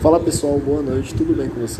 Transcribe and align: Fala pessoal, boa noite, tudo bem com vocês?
Fala 0.00 0.18
pessoal, 0.18 0.58
boa 0.58 0.82
noite, 0.82 1.14
tudo 1.14 1.34
bem 1.34 1.48
com 1.48 1.60
vocês? 1.60 1.74